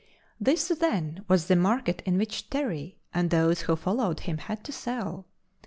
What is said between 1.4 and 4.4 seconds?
the market in which Terry and those who followed him